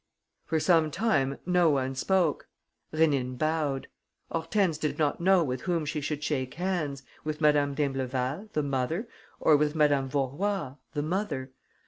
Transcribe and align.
For 0.47 0.59
some 0.59 0.89
time 0.89 1.37
no 1.45 1.69
one 1.69 1.93
spoke. 1.93 2.47
Rénine 2.91 3.37
bowed. 3.37 3.87
Hortense 4.31 4.79
did 4.79 4.97
not 4.97 5.21
know 5.21 5.43
with 5.43 5.61
whom 5.61 5.85
she 5.85 6.01
should 6.01 6.23
shake 6.23 6.55
hands, 6.55 7.03
with 7.23 7.39
Madame 7.39 7.75
d'Imbleval, 7.75 8.49
the 8.53 8.63
mother, 8.63 9.07
or 9.39 9.55
with 9.55 9.75
Madame 9.75 10.09
Vaurois, 10.09 10.73
the 10.95 11.03
mother. 11.03 11.51